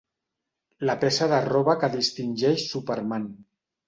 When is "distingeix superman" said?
1.97-3.29